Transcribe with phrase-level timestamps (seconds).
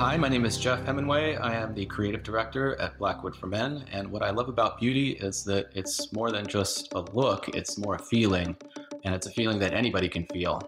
[0.00, 1.36] Hi, my name is Jeff Hemingway.
[1.36, 3.84] I am the creative director at Blackwood for Men.
[3.92, 7.76] And what I love about beauty is that it's more than just a look, it's
[7.76, 8.56] more a feeling.
[9.04, 10.58] And it's a feeling that anybody can feel.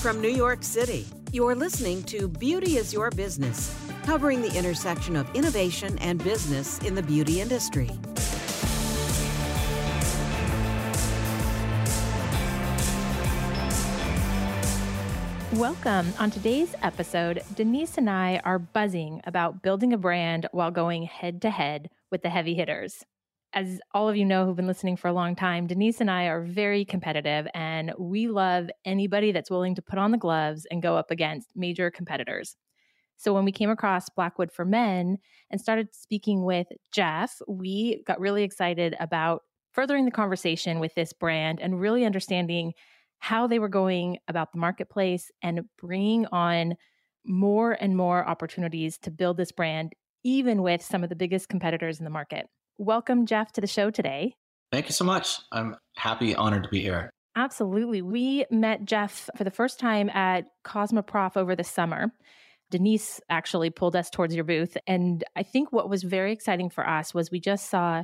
[0.00, 5.32] From New York City, you're listening to Beauty is Your Business, covering the intersection of
[5.36, 7.88] innovation and business in the beauty industry.
[15.62, 16.12] Welcome.
[16.18, 21.40] On today's episode, Denise and I are buzzing about building a brand while going head
[21.42, 23.04] to head with the heavy hitters.
[23.52, 26.24] As all of you know who've been listening for a long time, Denise and I
[26.24, 30.82] are very competitive and we love anybody that's willing to put on the gloves and
[30.82, 32.56] go up against major competitors.
[33.16, 35.18] So when we came across Blackwood for Men
[35.48, 41.12] and started speaking with Jeff, we got really excited about furthering the conversation with this
[41.12, 42.72] brand and really understanding
[43.22, 46.74] how they were going about the marketplace and bringing on
[47.24, 49.92] more and more opportunities to build this brand,
[50.24, 52.46] even with some of the biggest competitors in the market.
[52.78, 54.34] Welcome, Jeff, to the show today.
[54.72, 55.38] Thank you so much.
[55.52, 57.10] I'm happy, honored to be here.
[57.36, 58.02] Absolutely.
[58.02, 62.12] We met Jeff for the first time at Cosmoprof over the summer.
[62.72, 64.76] Denise actually pulled us towards your booth.
[64.88, 68.02] And I think what was very exciting for us was we just saw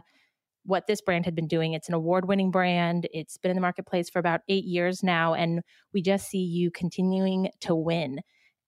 [0.69, 1.73] what this brand had been doing.
[1.73, 3.09] It's an award winning brand.
[3.13, 5.33] It's been in the marketplace for about eight years now.
[5.33, 5.63] And
[5.95, 8.21] we just see you continuing to win.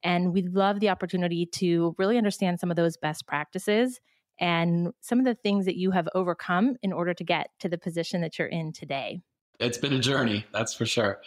[0.03, 4.01] And we love the opportunity to really understand some of those best practices
[4.41, 7.77] and some of the things that you have overcome in order to get to the
[7.77, 9.21] position that you're in today.
[9.59, 11.21] It's been a journey, that's for sure.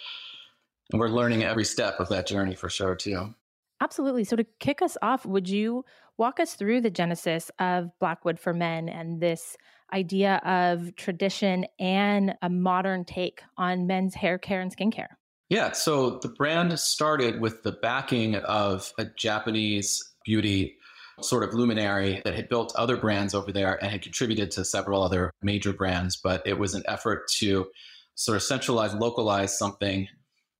[0.91, 3.35] And we're learning every step of that journey for sure, too.
[3.79, 4.23] Absolutely.
[4.23, 5.85] So, to kick us off, would you
[6.17, 9.55] walk us through the genesis of Blackwood for Men and this
[9.93, 15.15] idea of tradition and a modern take on men's hair care and skincare?
[15.49, 20.77] Yeah, so the brand started with the backing of a Japanese beauty
[21.21, 25.03] sort of luminary that had built other brands over there and had contributed to several
[25.03, 26.17] other major brands.
[26.17, 27.67] But it was an effort to
[28.15, 30.07] sort of centralize, localize something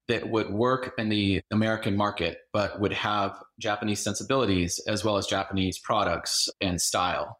[0.08, 5.26] that would work in the American market, but would have Japanese sensibilities as well as
[5.26, 7.40] Japanese products and style.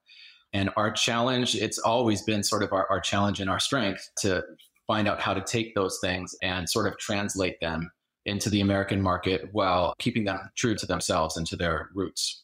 [0.54, 4.44] And our challenge, it's always been sort of our, our challenge and our strength to
[4.86, 7.92] find out how to take those things and sort of translate them
[8.26, 12.44] into the American market while keeping them true to themselves and to their roots.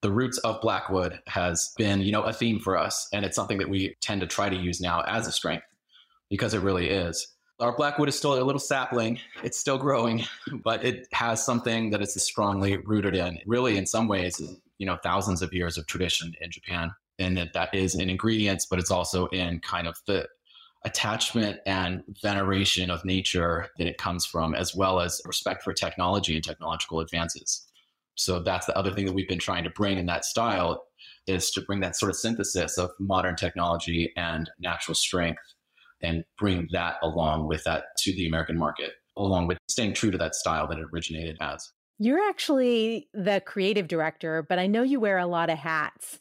[0.00, 3.08] The roots of Blackwood has been, you know, a theme for us.
[3.12, 5.66] And it's something that we tend to try to use now as a strength
[6.30, 7.34] because it really is.
[7.58, 9.18] Our Blackwood is still a little sapling.
[9.42, 10.24] It's still growing,
[10.62, 13.40] but it has something that it's strongly rooted in.
[13.46, 14.40] Really, in some ways,
[14.78, 18.66] you know, thousands of years of tradition in Japan and that that is in ingredients,
[18.66, 20.28] but it's also in kind of the
[20.84, 26.34] attachment and veneration of nature that it comes from, as well as respect for technology
[26.34, 27.66] and technological advances.
[28.14, 30.84] So that's the other thing that we've been trying to bring in that style
[31.26, 35.42] is to bring that sort of synthesis of modern technology and natural strength
[36.00, 40.18] and bring that along with that to the American market, along with staying true to
[40.18, 41.70] that style that it originated as.
[41.98, 46.20] You're actually the creative director, but I know you wear a lot of hats.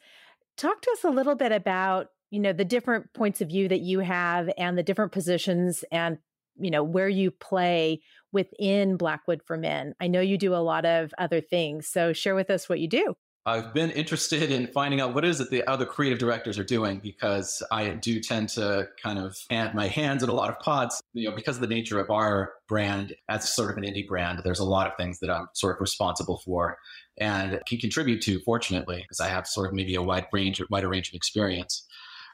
[0.58, 3.82] Talk to us a little bit about, you know, the different points of view that
[3.82, 6.18] you have and the different positions and,
[6.58, 8.02] you know, where you play
[8.32, 9.94] within Blackwood for Men.
[10.02, 11.88] I know you do a lot of other things.
[11.88, 13.16] So share with us what you do.
[13.48, 17.00] I've been interested in finding out what is it the other creative directors are doing
[17.00, 21.02] because I do tend to kind of add my hands in a lot of pots.
[21.14, 24.42] You know, because of the nature of our brand as sort of an indie brand,
[24.44, 26.78] there's a lot of things that I'm sort of responsible for
[27.20, 30.90] and can contribute to, fortunately, because I have sort of maybe a wide range, wider
[30.90, 31.88] range of experience.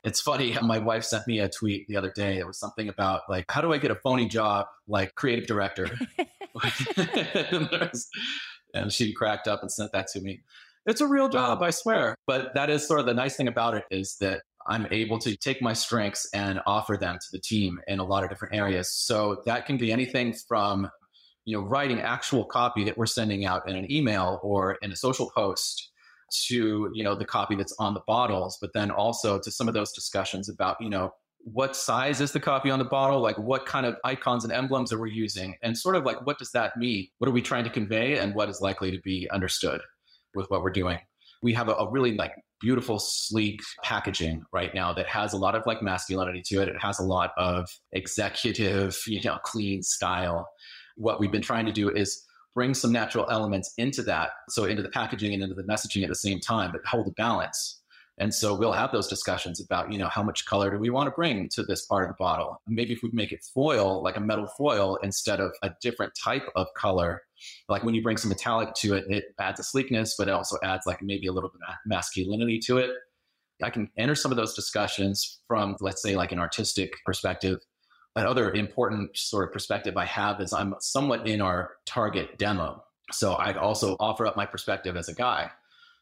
[0.03, 0.57] It's funny.
[0.63, 2.39] My wife sent me a tweet the other day.
[2.39, 5.91] It was something about like, how do I get a phony job like creative director?
[8.73, 10.41] and she cracked up and sent that to me.
[10.85, 12.15] It's a real job, I swear.
[12.27, 15.35] But that is sort of the nice thing about it is that I'm able to
[15.37, 18.91] take my strengths and offer them to the team in a lot of different areas.
[18.91, 20.89] So that can be anything from,
[21.45, 24.95] you know, writing actual copy that we're sending out in an email or in a
[24.95, 25.89] social post
[26.47, 29.73] to, you know, the copy that's on the bottles, but then also to some of
[29.73, 31.13] those discussions about, you know,
[31.45, 33.19] what size is the copy on the bottle?
[33.19, 35.55] Like what kind of icons and emblems are we using?
[35.61, 37.07] And sort of like what does that mean?
[37.17, 39.81] What are we trying to convey and what is likely to be understood?
[40.35, 40.99] With what we're doing.
[41.41, 45.53] We have a, a really like beautiful, sleek packaging right now that has a lot
[45.55, 46.69] of like masculinity to it.
[46.69, 50.47] It has a lot of executive, you know, clean style.
[50.95, 52.23] What we've been trying to do is
[52.55, 54.29] bring some natural elements into that.
[54.47, 57.11] So into the packaging and into the messaging at the same time, but hold the
[57.11, 57.81] balance
[58.17, 61.07] And so we'll have those discussions about, you know, how much color do we want
[61.07, 62.61] to bring to this part of the bottle?
[62.67, 66.47] Maybe if we make it foil, like a metal foil, instead of a different type
[66.55, 67.23] of color,
[67.69, 70.57] like when you bring some metallic to it, it adds a sleekness, but it also
[70.63, 72.91] adds like maybe a little bit of masculinity to it.
[73.61, 77.59] I can enter some of those discussions from, let's say, like an artistic perspective.
[78.15, 82.83] Another important sort of perspective I have is I'm somewhat in our target demo.
[83.11, 85.51] So I also offer up my perspective as a guy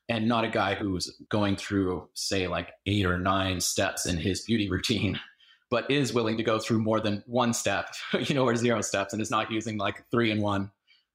[0.09, 4.41] and not a guy who's going through, say, like eight or nine steps in his
[4.41, 5.19] beauty routine,
[5.71, 9.13] but is willing to go through more than one step, you know, or zero steps
[9.13, 10.71] and is not using like three in one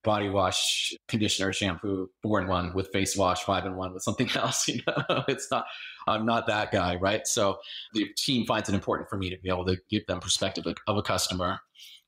[0.07, 4.31] body wash, conditioner, shampoo, four in one with face wash, five in one with something
[4.37, 4.67] else.
[4.69, 5.67] You know, it's not,
[6.07, 7.27] I'm not that guy, right?
[7.27, 7.59] So
[7.93, 10.97] the team finds it important for me to be able to give them perspective of
[10.97, 11.59] a customer,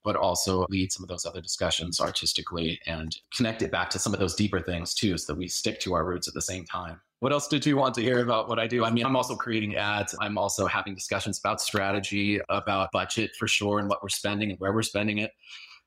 [0.04, 4.14] but also lead some of those other discussions artistically and connect it back to some
[4.14, 6.64] of those deeper things too, so that we stick to our roots at the same
[6.64, 7.00] time.
[7.18, 8.84] What else did you want to hear about what I do?
[8.84, 10.14] I mean, I'm also creating ads.
[10.20, 14.60] I'm also having discussions about strategy, about budget for sure, and what we're spending and
[14.60, 15.32] where we're spending it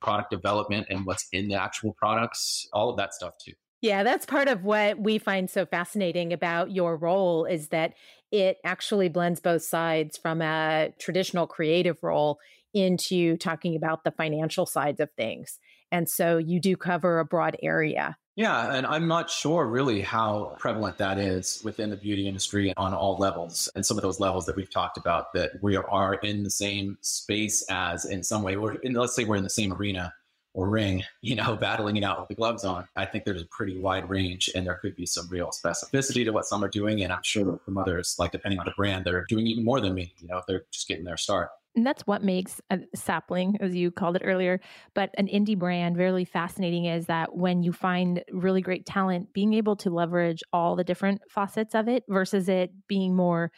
[0.02, 3.54] product development and what's in the actual products, all of that stuff too.
[3.82, 7.94] Yeah, that's part of what we find so fascinating about your role is that
[8.32, 12.38] it actually blends both sides from a traditional creative role
[12.74, 15.58] into talking about the financial sides of things.
[15.92, 18.18] And so you do cover a broad area.
[18.38, 22.94] Yeah, and I'm not sure really how prevalent that is within the beauty industry on
[22.94, 23.70] all levels.
[23.76, 26.98] And some of those levels that we've talked about that we are in the same
[27.02, 30.14] space as in some way, we're in, let's say we're in the same arena
[30.54, 32.88] or ring, you know, battling it out with the gloves on.
[32.96, 36.32] I think there's a pretty wide range and there could be some real specificity to
[36.32, 37.04] what some are doing.
[37.04, 39.94] And I'm sure from others, like depending on the brand, they're doing even more than
[39.94, 41.50] me, you know, if they're just getting their start.
[41.76, 44.60] And that's what makes a sapling, as you called it earlier,
[44.94, 49.54] but an indie brand really fascinating is that when you find really great talent, being
[49.54, 53.52] able to leverage all the different facets of it versus it being more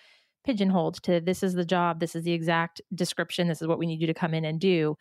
[0.45, 3.87] pigeonholed to this is the job, this is the exact description, this is what we
[3.87, 4.95] need you to come in and do.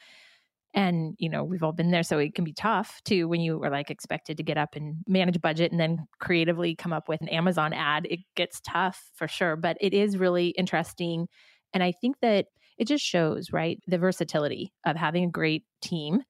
[0.74, 2.02] And, you know, we've all been there.
[2.02, 4.96] So it can be tough too when you are like expected to get up and
[5.06, 8.06] manage budget and then creatively come up with an Amazon ad.
[8.08, 9.56] It gets tough for sure.
[9.56, 11.26] But it is really interesting.
[11.74, 12.46] And I think that
[12.82, 13.78] it just shows, right?
[13.86, 16.22] The versatility of having a great team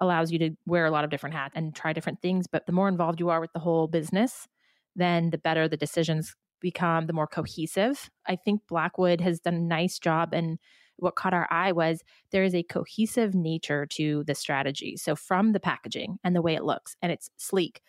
[0.00, 2.46] allows you to wear a lot of different hats and try different things.
[2.50, 4.48] But the more involved you are with the whole business,
[4.96, 8.10] then the better the decisions become, the more cohesive.
[8.26, 10.34] I think Blackwood has done a nice job.
[10.34, 10.58] And
[10.96, 12.02] what caught our eye was
[12.32, 14.96] there is a cohesive nature to the strategy.
[14.96, 17.82] So from the packaging and the way it looks, and it's sleek.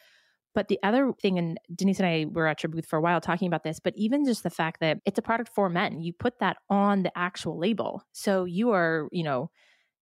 [0.53, 3.21] But the other thing, and Denise and I were at your booth for a while
[3.21, 6.13] talking about this, but even just the fact that it's a product for men, you
[6.13, 8.03] put that on the actual label.
[8.12, 9.50] So you are, you know,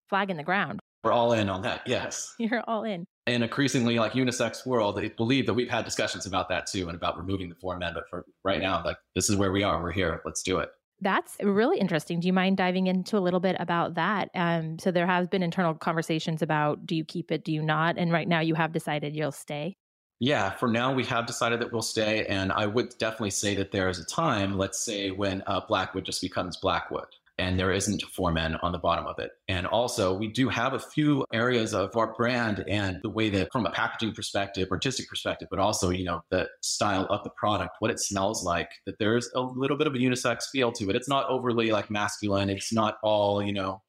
[0.10, 0.80] flag in the ground.
[1.04, 1.82] We're all in on that.
[1.86, 2.34] Yes.
[2.40, 3.06] You're all in.
[3.28, 6.96] In increasingly like unisex world, they believe that we've had discussions about that too and
[6.96, 7.94] about removing the for men.
[7.94, 9.82] But for right now, like this is where we are.
[9.82, 10.22] We're here.
[10.26, 10.70] Let's do it.
[11.02, 12.20] That's really interesting.
[12.20, 14.30] Do you mind diving into a little bit about that?
[14.36, 17.98] Um, so there has been internal conversations about do you keep it, do you not?
[17.98, 19.78] And right now you have decided you'll stay.
[20.20, 23.72] Yeah, for now we have decided that we'll stay, and I would definitely say that
[23.72, 27.06] there is a time, let's say, when uh, Blackwood just becomes Blackwood,
[27.38, 29.32] and there isn't for men on the bottom of it.
[29.48, 33.50] And also, we do have a few areas of our brand and the way that,
[33.54, 37.78] from a packaging perspective, artistic perspective, but also, you know, the style of the product,
[37.80, 38.70] what it smells like.
[38.86, 40.98] That there's a little bit of a unisex feel to it.
[40.98, 42.50] It's not overly like masculine.
[42.50, 43.82] It's not all, you know,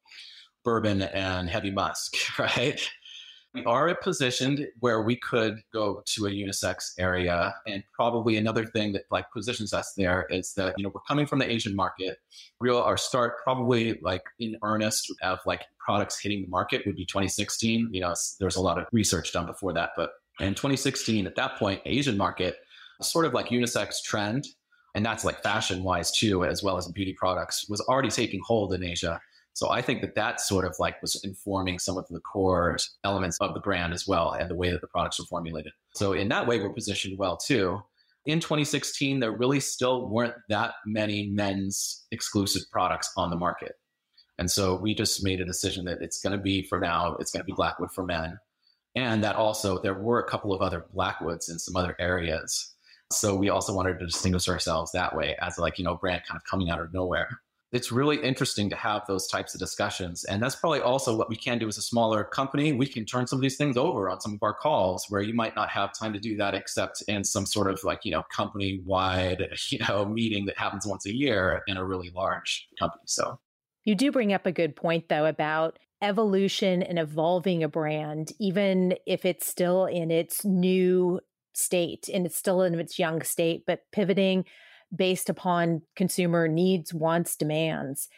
[0.62, 2.80] bourbon and heavy musk, right?
[3.52, 7.54] We are positioned where we could go to a unisex area.
[7.66, 11.26] And probably another thing that like positions us there is that, you know, we're coming
[11.26, 12.18] from the Asian market.
[12.60, 17.04] Real our start probably like in earnest of like products hitting the market would be
[17.04, 17.88] 2016.
[17.92, 19.90] You know, there's a lot of research done before that.
[19.96, 22.56] But in 2016, at that point, Asian market,
[23.02, 24.46] sort of like unisex trend,
[24.94, 28.72] and that's like fashion wise too, as well as beauty products, was already taking hold
[28.74, 29.20] in Asia.
[29.54, 33.36] So I think that that sort of like was informing some of the core elements
[33.40, 35.72] of the brand as well and the way that the products were formulated.
[35.94, 37.80] So in that way, we're positioned well too.
[38.26, 43.72] In 2016, there really still weren't that many men's exclusive products on the market.
[44.38, 47.30] And so we just made a decision that it's going to be for now, it's
[47.30, 48.38] going to be Blackwood for men.
[48.94, 52.74] And that also, there were a couple of other Blackwoods in some other areas.
[53.12, 56.36] So we also wanted to distinguish ourselves that way as like, you know, brand kind
[56.36, 57.28] of coming out of nowhere
[57.72, 60.24] it's really interesting to have those types of discussions.
[60.24, 62.72] And that's probably also what we can do as a smaller company.
[62.72, 65.34] We can turn some of these things over on some of our calls where you
[65.34, 68.24] might not have time to do that except in some sort of like, you know,
[68.34, 73.02] company wide, you know, meeting that happens once a year in a really large company.
[73.06, 73.38] So
[73.84, 78.94] you do bring up a good point though about evolution and evolving a brand, even
[79.06, 81.20] if it's still in its new
[81.52, 84.44] state and it's still in its young state, but pivoting
[84.94, 88.08] based upon consumer needs, wants, demands,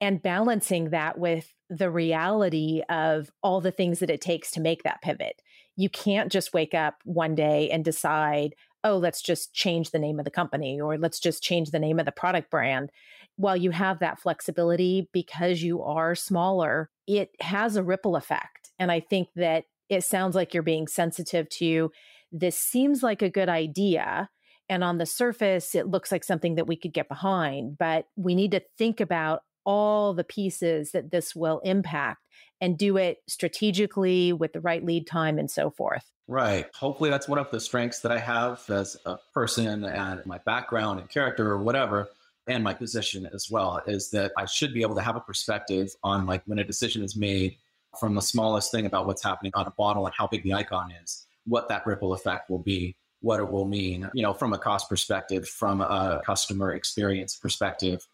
[0.00, 4.82] and balancing that with the reality of all the things that it takes to make
[4.82, 5.42] that pivot.
[5.76, 8.54] You can't just wake up one day and decide,
[8.84, 11.98] oh, let's just change the name of the company or let's just change the name
[11.98, 12.90] of the product brand.
[13.36, 18.70] While you have that flexibility because you are smaller, it has a ripple effect.
[18.78, 21.90] And I think that it sounds like you're being sensitive to
[22.32, 24.28] this seems like a good idea.
[24.68, 28.34] And on the surface, it looks like something that we could get behind, but we
[28.34, 32.22] need to think about all the pieces that this will impact
[32.60, 36.04] and do it strategically with the right lead time and so forth.
[36.28, 36.66] Right.
[36.74, 41.00] Hopefully, that's one of the strengths that I have as a person and my background
[41.00, 42.08] and character or whatever,
[42.48, 45.90] and my position as well, is that I should be able to have a perspective
[46.02, 47.56] on like when a decision is made
[48.00, 50.92] from the smallest thing about what's happening on a bottle and how big the icon
[51.02, 54.58] is, what that ripple effect will be, what it will mean, you know, from a
[54.58, 58.06] cost perspective, from a customer experience perspective,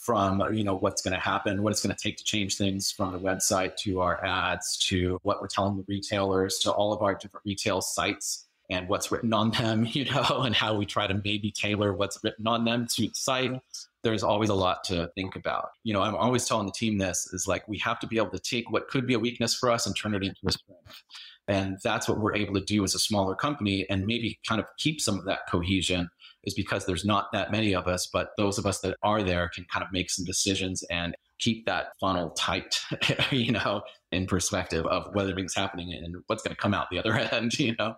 [0.00, 2.90] from you know what's going to happen what it's going to take to change things
[2.90, 7.02] from the website to our ads to what we're telling the retailers to all of
[7.02, 11.06] our different retail sites and what's written on them you know and how we try
[11.06, 13.60] to maybe tailor what's written on them to the site
[14.02, 17.28] there's always a lot to think about you know i'm always telling the team this
[17.32, 19.70] is like we have to be able to take what could be a weakness for
[19.70, 21.02] us and turn it into a strength
[21.48, 24.66] and that's what we're able to do as a smaller company and maybe kind of
[24.78, 26.08] keep some of that cohesion
[26.44, 29.50] is because there's not that many of us, but those of us that are there
[29.54, 32.80] can kind of make some decisions and keep that funnel tight,
[33.30, 36.98] you know, in perspective of what everything's happening and what's going to come out the
[36.98, 37.94] other end, you know.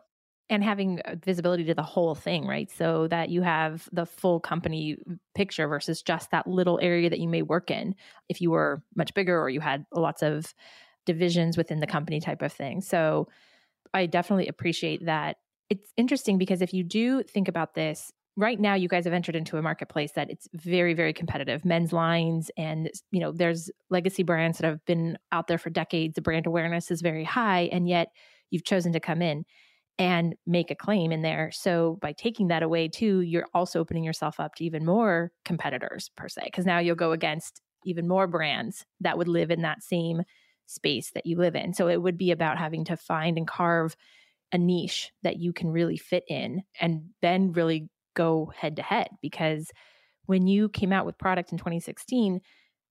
[0.52, 2.70] And having uh, visibility to the whole thing, right?
[2.70, 4.98] So that you have the full company
[5.34, 7.94] picture versus just that little area that you may work in.
[8.28, 10.54] If you were much bigger or you had lots of
[11.06, 12.82] divisions within the company type of thing.
[12.82, 13.28] So
[13.94, 15.38] I definitely appreciate that.
[15.70, 19.36] It's interesting because if you do think about this right now you guys have entered
[19.36, 24.22] into a marketplace that it's very very competitive men's lines and you know there's legacy
[24.22, 27.88] brands that have been out there for decades the brand awareness is very high and
[27.88, 28.08] yet
[28.50, 29.44] you've chosen to come in
[29.98, 31.50] and make a claim in there.
[31.52, 36.10] So by taking that away too you're also opening yourself up to even more competitors
[36.16, 39.82] per se because now you'll go against even more brands that would live in that
[39.82, 40.22] same
[40.66, 41.74] space that you live in.
[41.74, 43.96] So it would be about having to find and carve
[44.52, 49.08] a niche that you can really fit in and then really go head to head
[49.22, 49.70] because
[50.26, 52.40] when you came out with product in 2016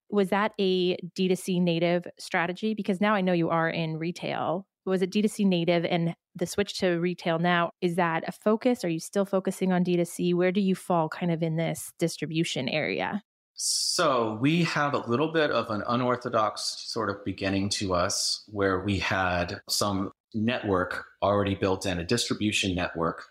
[0.09, 2.73] was that a d2c native strategy?
[2.73, 6.79] Because now i know you are in retail was it d2c native and the switch
[6.79, 8.83] to retail now is that a focus?
[8.83, 12.69] Are you still focusing on d2c where do you fall kind of in this distribution
[12.69, 13.21] area?
[13.53, 18.79] So we have a little bit of an unorthodox sort of beginning to us where
[18.79, 23.25] we had some network already built in a distribution network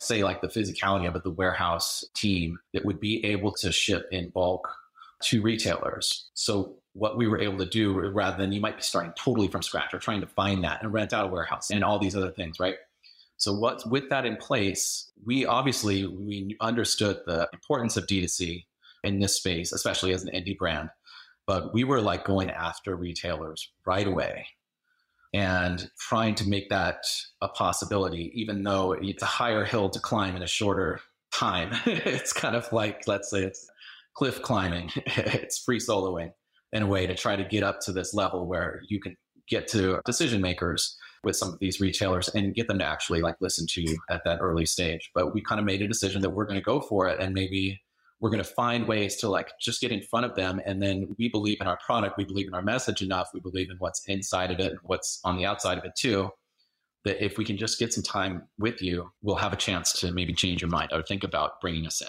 [0.00, 4.06] say like the physicality of it, the warehouse team that would be able to ship
[4.12, 4.68] in bulk
[5.22, 6.30] to retailers.
[6.34, 9.62] So what we were able to do rather than you might be starting totally from
[9.62, 12.30] scratch or trying to find that and rent out a warehouse and all these other
[12.30, 12.76] things, right?
[13.36, 18.64] So what with that in place, we obviously we understood the importance of D2C
[19.02, 20.88] in this space, especially as an indie brand.
[21.46, 24.46] But we were like going after retailers right away
[25.34, 27.04] and trying to make that
[27.42, 31.00] a possibility, even though it's a higher hill to climb in a shorter
[31.32, 31.72] time.
[31.86, 33.68] it's kind of like, let's say it's
[34.14, 36.30] cliff climbing, it's free soloing
[36.74, 39.16] in a way to try to get up to this level where you can
[39.48, 43.36] get to decision makers with some of these retailers and get them to actually like
[43.40, 45.10] listen to you at that early stage.
[45.14, 47.32] But we kind of made a decision that we're going to go for it and
[47.32, 47.80] maybe
[48.20, 51.14] we're going to find ways to like just get in front of them and then
[51.18, 54.02] we believe in our product we believe in our message enough we believe in what's
[54.06, 56.30] inside of it and what's on the outside of it too
[57.04, 60.10] that if we can just get some time with you we'll have a chance to
[60.12, 62.08] maybe change your mind or think about bringing us in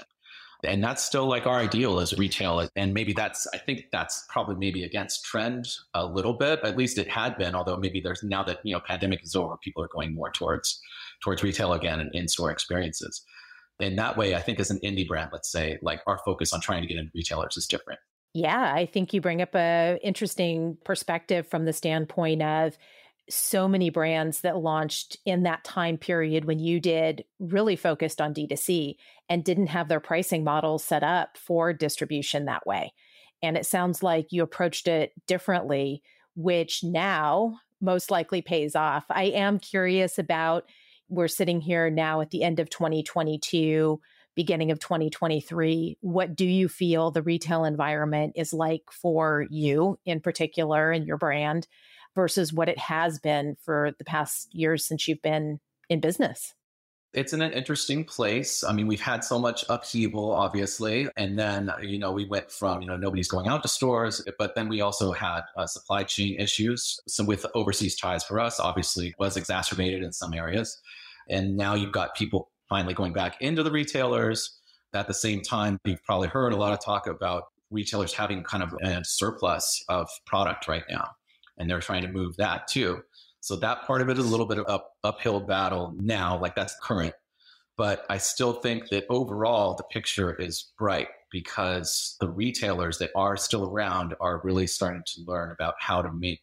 [0.66, 4.56] and that's still like our ideal as retail and maybe that's i think that's probably
[4.56, 8.44] maybe against trend a little bit at least it had been although maybe there's now
[8.44, 10.82] that you know pandemic is over people are going more towards
[11.24, 13.24] towards retail again and in-store experiences
[13.80, 16.62] in that way, I think as an indie brand, let's say, like our focus on
[16.62, 18.00] trying to get into retailers is different.
[18.34, 22.78] Yeah, I think you bring up a interesting perspective from the standpoint of
[23.30, 28.34] so many brands that launched in that time period when you did really focused on
[28.34, 28.96] D2C
[29.30, 32.94] and didn't have their pricing models set up for distribution that way.
[33.42, 36.04] And it sounds like you approached it differently,
[36.36, 39.06] which now most likely pays off.
[39.10, 40.66] I am curious about
[41.10, 44.00] we're sitting here now at the end of 2022,
[44.36, 45.98] beginning of 2023.
[46.02, 51.18] What do you feel the retail environment is like for you in particular and your
[51.18, 51.68] brand
[52.16, 56.54] versus what it has been for the past years since you've been in business?
[57.16, 58.64] it's in an interesting place.
[58.64, 61.08] I mean, we've had so much upheaval, obviously.
[61.16, 64.54] And then, you know, we went from, you know, nobody's going out to stores, but
[64.54, 67.00] then we also had uh, supply chain issues.
[67.08, 70.80] So with overseas ties for us, obviously was exacerbated in some areas.
[71.30, 74.60] And now you've got people finally going back into the retailers.
[74.94, 78.62] At the same time, you've probably heard a lot of talk about retailers having kind
[78.62, 81.10] of a surplus of product right now.
[81.58, 83.02] And they're trying to move that too.
[83.40, 86.56] So that part of it is a little bit of up, uphill battle now, like
[86.56, 87.14] that's current.
[87.78, 93.36] But I still think that overall the picture is bright because the retailers that are
[93.38, 96.42] still around are really starting to learn about how to make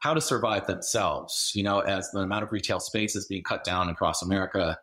[0.00, 1.50] how to survive themselves.
[1.54, 4.78] You know, as the amount of retail space is being cut down across America,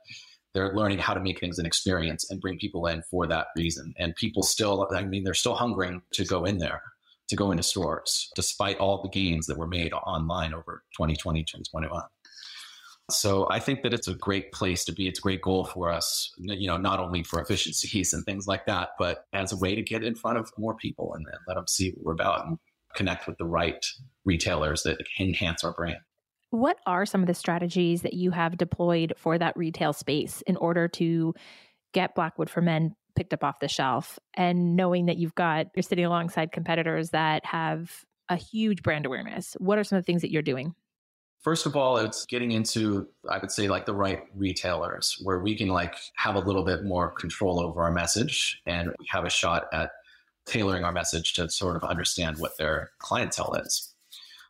[0.54, 3.94] they're learning how to make things an experience and bring people in for that reason.
[4.00, 6.82] And people still, I mean, they're still hungering to go in there
[7.32, 11.48] to go into stores, despite all the gains that were made online over 2020, and
[11.48, 12.04] 2021.
[13.10, 15.08] So I think that it's a great place to be.
[15.08, 18.66] It's a great goal for us, you know, not only for efficiencies and things like
[18.68, 21.56] that, but as a way to get in front of more people and, and let
[21.56, 22.58] them see what we're about and
[22.96, 23.86] connect with the right
[24.26, 26.00] retailers that enhance our brand.
[26.52, 30.58] What are some of the strategies that you have deployed for that retail space in
[30.58, 31.34] order to
[31.94, 35.84] get Blackwood for Men picked up off the shelf and knowing that you've got you're
[35.84, 40.22] sitting alongside competitors that have a huge brand awareness what are some of the things
[40.22, 40.74] that you're doing
[41.42, 45.56] First of all, it's getting into, I would say, like the right retailers where we
[45.58, 49.66] can like have a little bit more control over our message and have a shot
[49.74, 49.90] at
[50.46, 53.91] tailoring our message to sort of understand what their clientele is.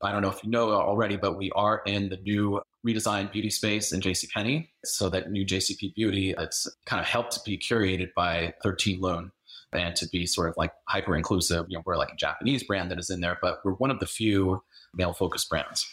[0.04, 3.50] I don't know if you know already, but we are in the new redesigned beauty
[3.50, 4.70] space in JCPenney.
[4.84, 9.32] So that new JCP Beauty, it's kind of helped to be curated by 13 Lune
[9.74, 11.66] and to be sort of like hyper inclusive.
[11.70, 14.00] You know, we're like a Japanese brand that is in there, but we're one of
[14.00, 15.88] the few male focused brands.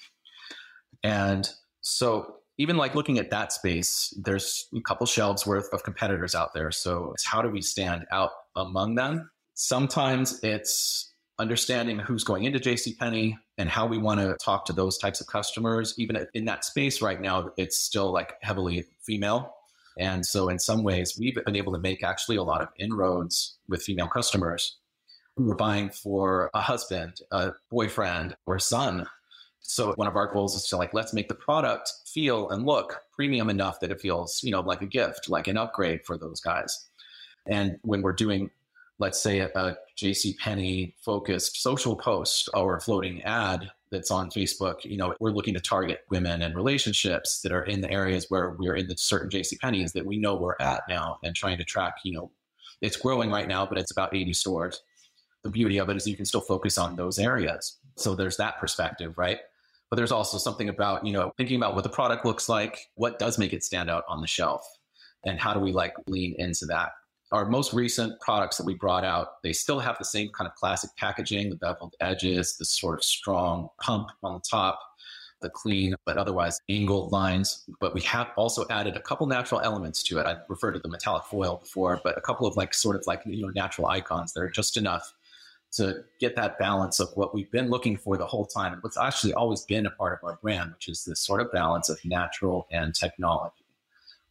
[1.02, 1.48] And
[1.80, 6.54] so even like looking at that space, there's a couple shelves worth of competitors out
[6.54, 6.72] there.
[6.72, 9.30] So it's how do we stand out among them?
[9.54, 11.07] Sometimes it's
[11.38, 15.26] understanding who's going into JCPenney and how we want to talk to those types of
[15.26, 15.94] customers.
[15.98, 19.54] Even in that space right now, it's still like heavily female.
[19.98, 23.58] And so, in some ways, we've been able to make actually a lot of inroads
[23.68, 24.76] with female customers
[25.36, 29.06] who are buying for a husband, a boyfriend, or son.
[29.60, 33.00] So, one of our goals is to like, let's make the product feel and look
[33.12, 36.40] premium enough that it feels, you know, like a gift, like an upgrade for those
[36.40, 36.88] guys.
[37.46, 38.50] And when we're doing
[38.98, 44.30] let's say a, a JC Penney focused social post or a floating ad that's on
[44.30, 48.26] Facebook, you know, we're looking to target women and relationships that are in the areas
[48.28, 51.58] where we're in the certain JC Penney's that we know we're at now and trying
[51.58, 52.30] to track, you know,
[52.80, 54.82] it's growing right now, but it's about 80 stores.
[55.42, 57.78] The beauty of it is you can still focus on those areas.
[57.96, 59.38] So there's that perspective, right?
[59.90, 63.18] But there's also something about, you know, thinking about what the product looks like, what
[63.18, 64.62] does make it stand out on the shelf,
[65.24, 66.90] and how do we like lean into that
[67.32, 70.54] our most recent products that we brought out, they still have the same kind of
[70.54, 74.80] classic packaging, the beveled edges, the sort of strong pump on the top,
[75.40, 77.64] the clean but otherwise angled lines.
[77.80, 80.26] But we have also added a couple natural elements to it.
[80.26, 83.22] I referred to the metallic foil before, but a couple of like sort of like
[83.26, 85.14] you know natural icons that are just enough
[85.70, 88.96] to get that balance of what we've been looking for the whole time and what's
[88.96, 92.02] actually always been a part of our brand, which is this sort of balance of
[92.04, 93.64] natural and technology,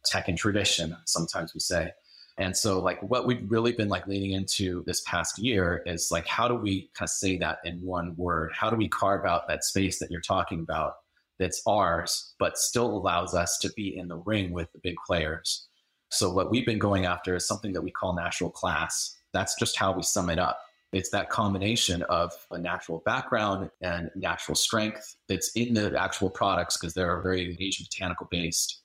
[0.04, 1.92] tech and tradition, sometimes we say.
[2.38, 6.26] And so like what we've really been like leaning into this past year is like
[6.26, 8.52] how do we kind of say that in one word?
[8.54, 10.94] How do we carve out that space that you're talking about
[11.38, 15.66] that's ours, but still allows us to be in the ring with the big players?
[16.10, 19.16] So what we've been going after is something that we call natural class.
[19.32, 20.60] That's just how we sum it up.
[20.92, 26.78] It's that combination of a natural background and natural strength that's in the actual products
[26.78, 28.82] because they're very Asian botanical based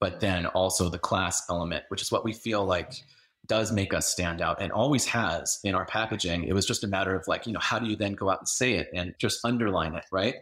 [0.00, 2.92] but then also the class element, which is what we feel like
[3.46, 6.44] does make us stand out and always has in our packaging.
[6.44, 8.40] It was just a matter of like, you know, how do you then go out
[8.40, 10.34] and say it and just underline it, right?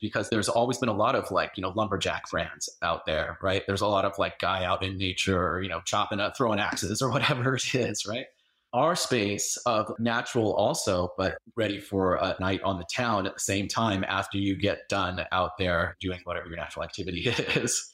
[0.00, 3.64] Because there's always been a lot of like, you know, lumberjack brands out there, right?
[3.66, 6.60] There's a lot of like guy out in nature or, you know, chopping up, throwing
[6.60, 8.26] axes or whatever it is, right?
[8.72, 13.40] Our space of natural also, but ready for a night on the town at the
[13.40, 17.92] same time after you get done out there doing whatever your natural activity is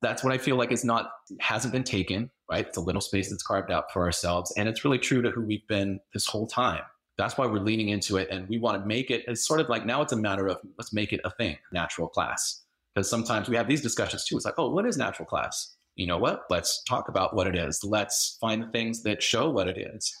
[0.00, 2.66] that's what I feel like is not hasn't been taken, right?
[2.66, 4.52] It's a little space that's carved out for ourselves.
[4.56, 6.82] And it's really true to who we've been this whole time.
[7.16, 9.68] That's why we're leaning into it and we want to make it it's sort of
[9.68, 12.62] like now it's a matter of let's make it a thing, natural class.
[12.94, 14.36] Because sometimes we have these discussions too.
[14.36, 15.76] It's like, oh, what is natural class?
[15.96, 16.42] You know what?
[16.48, 17.82] Let's talk about what it is.
[17.82, 20.12] Let's find the things that show what it is.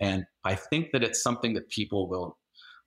[0.00, 2.38] And I think that it's something that people will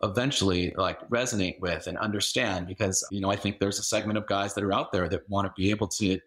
[0.04, 4.28] eventually like resonate with and understand because you know i think there's a segment of
[4.28, 6.20] guys that are out there that want to be able to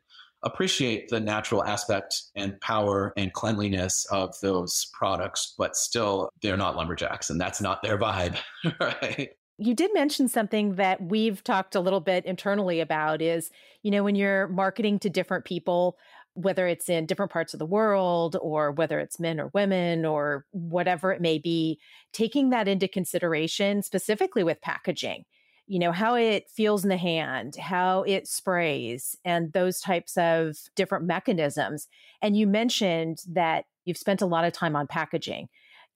[0.43, 6.77] appreciate the natural aspect and power and cleanliness of those products, but still they're not
[6.77, 8.37] lumberjacks and that's not their vibe,
[8.81, 9.31] right?
[9.59, 13.51] You did mention something that we've talked a little bit internally about is,
[13.83, 15.97] you know, when you're marketing to different people,
[16.37, 20.45] whether it's in different parts of the world or whether it's men or women or
[20.51, 21.81] whatever it may be,
[22.13, 25.25] taking that into consideration, specifically with packaging,
[25.67, 30.57] you know, how it feels in the hand, how it sprays, and those types of
[30.75, 31.89] different mechanisms.
[32.21, 35.49] And you mentioned that you've spent a lot of time on packaging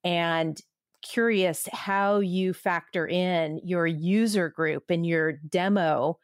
[0.02, 0.58] and
[1.02, 6.18] curious how you factor in your user group and your demo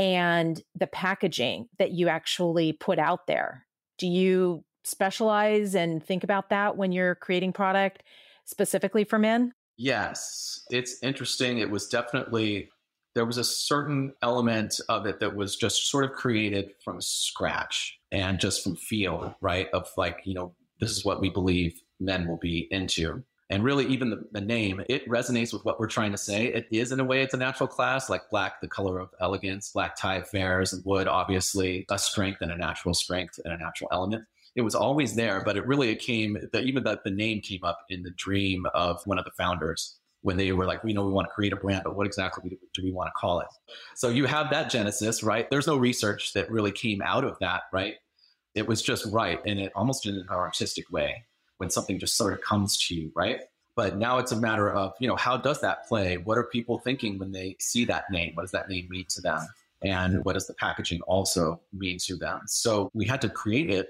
[0.00, 3.66] and the packaging that you actually put out there.
[3.98, 8.02] Do you specialize and think about that when you're creating product
[8.46, 9.52] specifically for men?
[9.76, 11.58] Yes, it's interesting.
[11.58, 12.70] It was definitely,
[13.14, 17.98] there was a certain element of it that was just sort of created from scratch
[18.10, 19.68] and just from feel, right?
[19.74, 23.22] Of like, you know, this is what we believe men will be into.
[23.50, 26.46] And really, even the, the, name, it resonates with what we're trying to say.
[26.46, 29.72] It is, in a way, it's a natural class, like black, the color of elegance,
[29.72, 33.90] black tie affairs, and wood, obviously, a strength and a natural strength and a natural
[33.92, 34.24] element.
[34.54, 37.80] It was always there, but it really came, that even that the name came up
[37.88, 41.12] in the dream of one of the founders when they were like, we know we
[41.12, 43.48] want to create a brand, but what exactly do we want to call it?
[43.96, 45.50] So you have that genesis, right?
[45.50, 47.94] There's no research that really came out of that, right?
[48.54, 51.24] It was just right, and it almost in an artistic way
[51.60, 53.42] when something just sort of comes to you, right?
[53.76, 56.16] But now it's a matter of, you know, how does that play?
[56.16, 58.32] What are people thinking when they see that name?
[58.34, 59.46] What does that name mean to them?
[59.82, 62.40] And what does the packaging also mean to them?
[62.46, 63.88] So we had to create it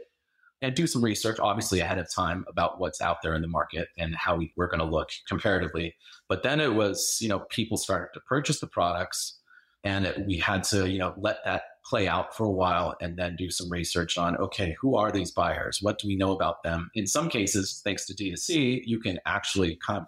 [0.62, 3.88] and do some research, obviously, ahead of time about what's out there in the market
[3.96, 5.94] and how we were going to look comparatively.
[6.28, 9.38] But then it was, you know, people started to purchase the products
[9.84, 13.16] and it, we had to, you know, let that play out for a while and
[13.16, 15.78] then do some research on okay, who are these buyers?
[15.80, 16.90] What do we know about them?
[16.94, 20.06] In some cases, thanks to D2C, you can actually kind of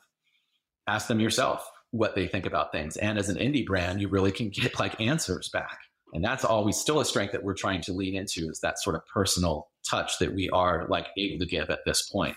[0.86, 2.96] ask them yourself what they think about things.
[2.96, 5.78] And as an indie brand, you really can get like answers back.
[6.14, 8.96] And that's always still a strength that we're trying to lean into is that sort
[8.96, 12.36] of personal touch that we are like able to give at this point.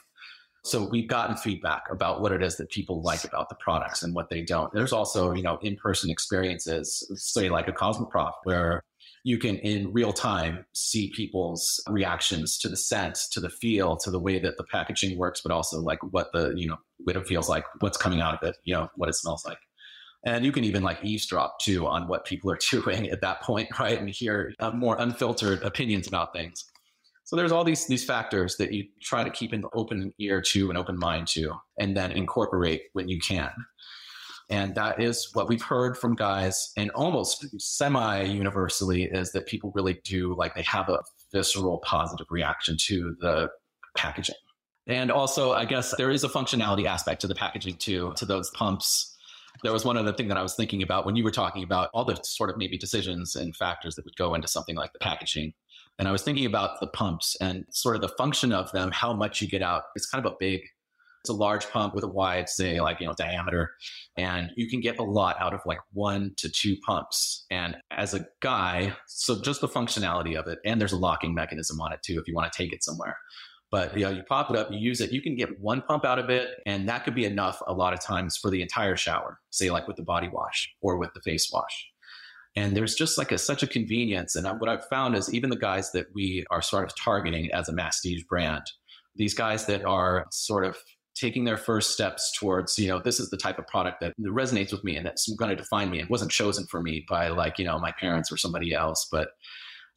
[0.64, 4.16] So we've gotten feedback about what it is that people like about the products and
[4.16, 4.74] what they don't.
[4.74, 8.84] There's also, you know, in-person experiences, say like a Cosmoprof, where
[9.26, 14.12] you can in real time see people's reactions to the scent, to the feel, to
[14.12, 17.26] the way that the packaging works, but also like what the, you know, what it
[17.26, 19.58] feels like, what's coming out of it, you know, what it smells like.
[20.28, 23.68] And you can even like eavesdrop too on what people are doing at that point,
[23.80, 23.98] right?
[23.98, 26.64] And hear uh, more unfiltered opinions about things.
[27.24, 30.70] So there's all these these factors that you try to keep an open ear to,
[30.70, 33.50] an open mind to, and then incorporate when you can.
[34.50, 39.72] And that is what we've heard from guys, and almost semi universally, is that people
[39.74, 41.00] really do like they have a
[41.32, 43.50] visceral positive reaction to the
[43.98, 44.36] packaging.
[44.88, 48.52] And also, I guess there is a functionality aspect to the packaging too, to those
[48.52, 49.16] pumps.
[49.64, 51.90] There was one other thing that I was thinking about when you were talking about
[51.94, 55.00] all the sort of maybe decisions and factors that would go into something like the
[55.00, 55.54] packaging.
[55.98, 59.14] And I was thinking about the pumps and sort of the function of them, how
[59.14, 59.84] much you get out.
[59.96, 60.62] It's kind of a big
[61.26, 63.72] it's a large pump with a wide, say, like, you know, diameter.
[64.16, 67.48] And you can get a lot out of like one to two pumps.
[67.50, 71.82] And as a guy, so just the functionality of it, and there's a locking mechanism
[71.82, 73.18] on it too if you want to take it somewhere.
[73.72, 76.06] But you know, you pop it up, you use it, you can get one pump
[76.06, 78.96] out of it, and that could be enough a lot of times for the entire
[78.96, 81.88] shower, say like with the body wash or with the face wash.
[82.56, 84.36] And there's just like a, such a convenience.
[84.36, 87.68] And what I've found is even the guys that we are sort of targeting as
[87.68, 88.62] a masstige brand,
[89.16, 90.78] these guys that are sort of
[91.16, 94.72] taking their first steps towards, you know, this is the type of product that resonates
[94.72, 97.58] with me and that's going to define me and wasn't chosen for me by like,
[97.58, 99.08] you know, my parents or somebody else.
[99.10, 99.30] But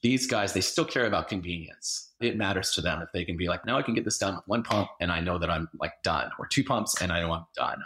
[0.00, 2.12] these guys, they still care about convenience.
[2.20, 4.36] It matters to them if they can be like, now I can get this done
[4.36, 7.20] with one pump and I know that I'm like done, or two pumps and I
[7.20, 7.82] know I'm done.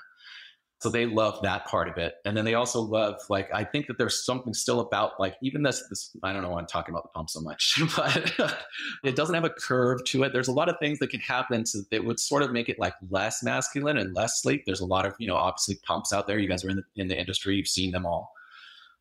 [0.82, 2.16] So they love that part of it.
[2.24, 5.62] And then they also love, like, I think that there's something still about, like, even
[5.62, 8.32] this, this I don't know why I'm talking about the pump so much, but
[9.04, 10.32] it doesn't have a curve to it.
[10.32, 12.80] There's a lot of things that can happen to, that would sort of make it
[12.80, 14.64] like less masculine and less sleek.
[14.66, 16.40] There's a lot of, you know, obviously pumps out there.
[16.40, 18.32] You guys are in the, in the industry, you've seen them all.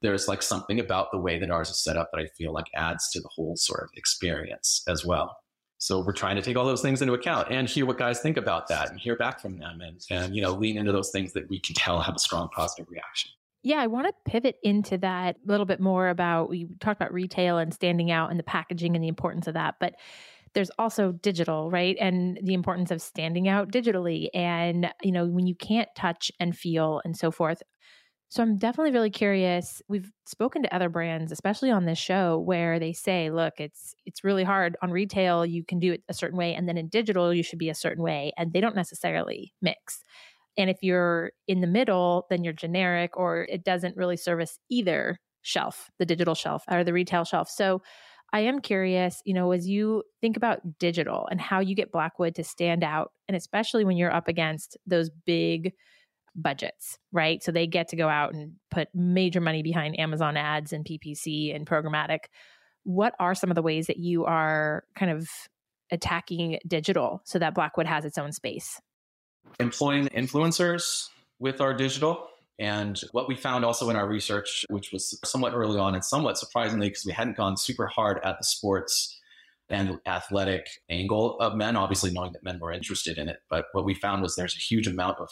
[0.04, 2.67] There's like something about the way that ours is set up that I feel like
[2.76, 5.40] adds to the whole sort of experience as well.
[5.82, 8.38] So we're trying to take all those things into account and hear what guys think
[8.38, 11.34] about that and hear back from them and, and you know, lean into those things
[11.34, 13.32] that we can tell have a strong positive reaction.
[13.63, 17.12] Yeah, I want to pivot into that a little bit more about we talked about
[17.12, 19.96] retail and standing out and the packaging and the importance of that, but
[20.54, 21.98] there's also digital, right?
[22.00, 26.56] And the importance of standing out digitally and you know, when you can't touch and
[26.56, 27.63] feel and so forth.
[28.32, 29.82] So I'm definitely really curious.
[29.89, 34.24] We've spoken to other brands, especially on this show, where they say, look, it's it's
[34.24, 37.34] really hard on retail, you can do it a certain way, and then in digital
[37.34, 40.02] you should be a certain way, and they don't necessarily mix.
[40.60, 45.20] And if you're in the middle, then you're generic or it doesn't really service either
[45.41, 47.50] shelf, the digital shelf or the retail shelf.
[47.50, 47.82] So
[48.34, 52.36] I am curious, you know, as you think about digital and how you get Blackwood
[52.36, 55.74] to stand out, and especially when you're up against those big
[56.36, 57.44] budgets, right?
[57.44, 61.56] So they get to go out and put major money behind Amazon ads and PPC
[61.56, 62.26] and programmatic.
[62.84, 65.28] What are some of the ways that you are kind of
[65.91, 68.80] attacking digital so that Blackwood has its own space?
[69.60, 71.08] Employing influencers
[71.39, 72.28] with our digital.
[72.60, 76.38] And what we found also in our research, which was somewhat early on and somewhat
[76.38, 79.20] surprisingly, because we hadn't gone super hard at the sports
[79.70, 83.38] and athletic angle of men, obviously knowing that men were interested in it.
[83.50, 85.30] But what we found was there's a huge amount of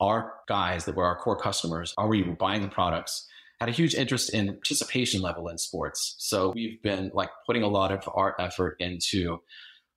[0.00, 3.26] our guys that were our core customers, are we buying the products,
[3.60, 6.14] had a huge interest in participation level in sports.
[6.18, 9.40] So we've been like putting a lot of our effort into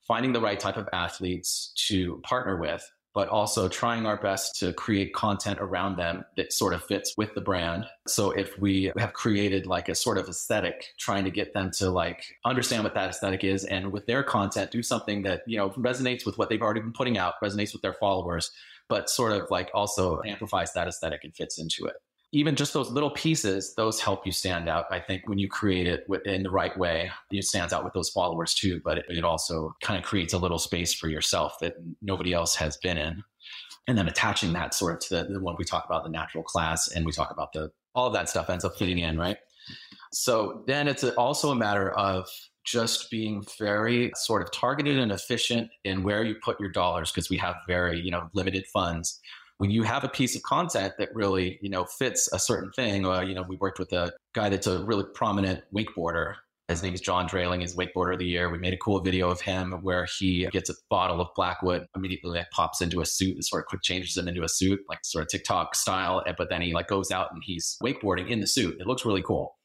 [0.08, 4.74] finding the right type of athletes to partner with, but also trying our best to
[4.74, 7.86] create content around them that sort of fits with the brand.
[8.08, 11.92] So if we have created like a sort of aesthetic, trying to get them to
[11.92, 15.70] like understand what that aesthetic is and with their content, do something that, you know,
[15.72, 18.52] resonates with what they've already been putting out, resonates with their followers,
[18.92, 21.96] but sort of like also amplifies that aesthetic and fits into it.
[22.34, 24.86] Even just those little pieces, those help you stand out.
[24.92, 28.10] I think when you create it in the right way, it stands out with those
[28.10, 31.76] followers too, but it, it also kind of creates a little space for yourself that
[32.02, 33.24] nobody else has been in.
[33.88, 36.44] And then attaching that sort of to the, the one we talk about, the natural
[36.44, 39.38] class, and we talk about the, all of that stuff ends up fitting in, right?
[40.12, 42.28] So then it's also a matter of
[42.66, 47.30] just being very sort of targeted and efficient in where you put your dollars because
[47.30, 49.20] we have very you know limited funds
[49.58, 53.06] when you have a piece of content that really you know fits a certain thing
[53.06, 56.36] uh, you know we worked with a guy that's a really prominent wakeboarder
[56.72, 57.62] his name is John Drayling.
[57.62, 58.50] He's wakeboarder of the year.
[58.50, 62.40] We made a cool video of him where he gets a bottle of Blackwood, immediately
[62.40, 65.00] like, pops into a suit and sort of quick changes him into a suit, like
[65.04, 66.24] sort of TikTok style.
[66.38, 68.78] But then he like goes out and he's wakeboarding in the suit.
[68.80, 69.58] It looks really cool.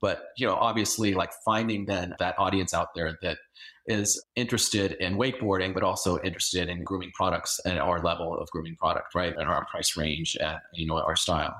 [0.00, 3.38] But, you know, obviously like finding then that audience out there that
[3.86, 8.76] is interested in wakeboarding, but also interested in grooming products and our level of grooming
[8.76, 9.34] product, right?
[9.36, 11.54] And our price range and, you know, our style.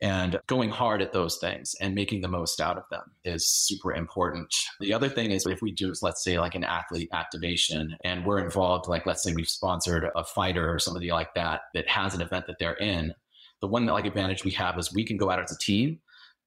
[0.00, 3.94] And going hard at those things and making the most out of them is super
[3.94, 4.52] important.
[4.80, 8.40] The other thing is if we do, let's say, like an athlete activation and we're
[8.40, 12.20] involved, like let's say we've sponsored a fighter or somebody like that that has an
[12.20, 13.14] event that they're in,
[13.60, 16.00] the one like advantage we have is we can go out as a team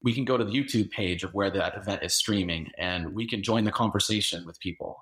[0.03, 3.27] we can go to the YouTube page of where that event is streaming and we
[3.27, 4.97] can join the conversation with people.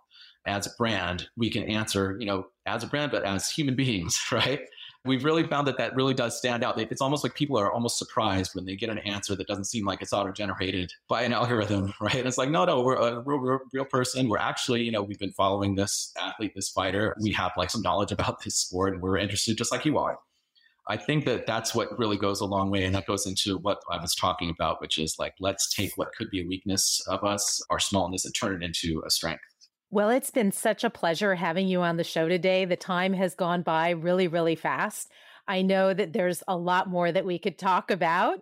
[0.45, 4.19] As a brand, we can answer, you know, as a brand, but as human beings,
[4.32, 4.62] right?
[5.06, 6.79] We've really found that that really does stand out.
[6.79, 9.86] It's almost like people are almost surprised when they get an answer that doesn't seem
[9.86, 12.15] like it's auto generated by an algorithm, right?
[12.15, 14.29] And it's like, no, no, we're a real, real, person.
[14.29, 17.15] We're actually, you know, we've been following this athlete, this fighter.
[17.19, 20.17] We have like some knowledge about this sport and we're interested just like you are.
[20.88, 22.84] I think that that's what really goes a long way.
[22.84, 26.13] And that goes into what I was talking about, which is like, let's take what
[26.17, 29.43] could be a weakness of us, our smallness, and turn it into a strength.
[29.91, 32.65] Well, it's been such a pleasure having you on the show today.
[32.65, 35.12] The time has gone by really, really fast.
[35.48, 38.39] I know that there's a lot more that we could talk about.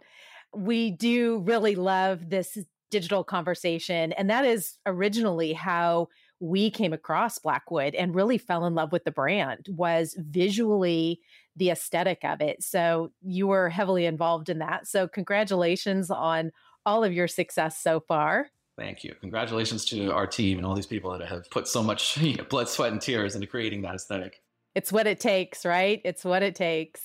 [0.56, 2.58] We do really love this
[2.90, 4.14] digital conversation.
[4.14, 6.08] And that is originally how
[6.42, 11.22] we came across Blackwood and really fell in love with the brand was visually
[11.56, 12.64] the aesthetic of it.
[12.64, 14.88] So you were heavily involved in that.
[14.88, 16.52] So congratulations on
[16.84, 18.50] all of your success so far.
[18.76, 19.14] Thank you.
[19.22, 22.44] Congratulations to our team and all these people that have put so much you know,
[22.46, 24.42] blood, sweat, and tears into creating that aesthetic.
[24.74, 26.02] It's what it takes, right?
[26.04, 27.02] It's what it takes.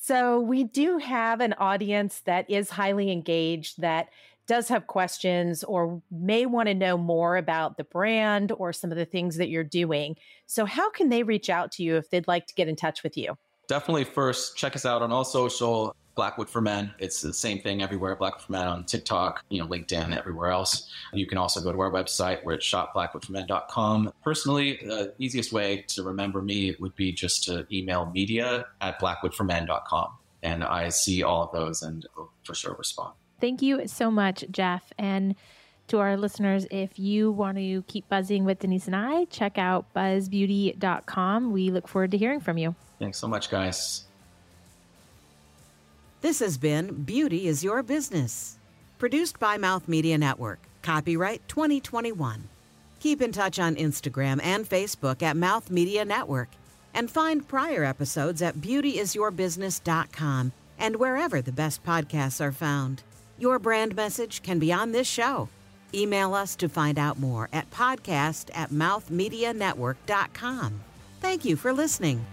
[0.00, 4.08] So, we do have an audience that is highly engaged that
[4.48, 8.96] does have questions or may want to know more about the brand or some of
[8.96, 10.16] the things that you're doing.
[10.46, 13.04] So, how can they reach out to you if they'd like to get in touch
[13.04, 13.38] with you?
[13.68, 15.94] Definitely first check us out on all social.
[16.14, 16.92] Blackwood for Men.
[16.98, 18.16] It's the same thing everywhere.
[18.16, 20.90] Blackwood for Men on TikTok, you know, LinkedIn, everywhere else.
[21.12, 22.42] You can also go to our website.
[22.42, 24.12] We're at shopblackwoodformen.com.
[24.24, 30.08] Personally, the easiest way to remember me would be just to email media at blackwoodformen.com.
[30.42, 32.04] And I see all of those and
[32.42, 33.14] for sure respond.
[33.40, 34.92] Thank you so much, Jeff.
[34.98, 35.34] And
[35.88, 39.86] to our listeners, if you want to keep buzzing with Denise and I, check out
[39.94, 41.52] buzzbeauty.com.
[41.52, 42.74] We look forward to hearing from you.
[42.98, 44.04] Thanks so much, guys.
[46.20, 48.58] This has been Beauty is Your Business,
[48.98, 50.58] produced by Mouth Media Network.
[50.82, 52.48] Copyright 2021.
[53.00, 56.48] Keep in touch on Instagram and Facebook at Mouth Media Network
[56.92, 63.02] and find prior episodes at beautyisyourbusiness.com and wherever the best podcasts are found.
[63.38, 65.48] Your brand message can be on this show.
[65.94, 70.80] Email us to find out more at podcast at mouthmedianetwork.com.
[71.20, 72.26] Thank you for listening.